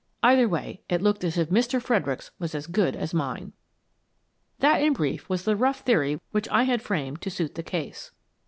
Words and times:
Either 0.23 0.49
way, 0.49 0.81
it 0.89 0.99
looked 0.99 1.23
as 1.23 1.37
if 1.37 1.51
Mr. 1.51 1.79
Fredericks 1.79 2.31
was 2.39 2.55
as 2.55 2.65
good 2.65 2.95
as 2.95 3.13
mine. 3.13 3.53
That, 4.57 4.81
in 4.81 4.93
brief, 4.93 5.29
was 5.29 5.43
the 5.45 5.55
rough 5.55 5.81
theory 5.81 6.19
which 6.31 6.49
I 6.49 6.63
had 6.63 6.81
framed 6.81 7.21
to 7.21 7.29
suit 7.29 7.53
the 7.53 7.61
case. 7.61 8.09